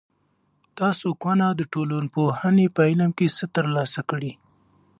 تاسو 0.79 1.07
کونه 1.21 1.45
د 1.53 1.61
ټولنپوهنې 1.73 2.67
په 2.75 2.81
علم 2.89 3.11
کې 3.17 3.27
څه 3.37 3.45
تر 3.55 3.65
لاسه 3.75 4.01
کړي؟ 4.09 4.31